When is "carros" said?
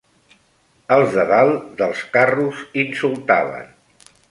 2.17-2.65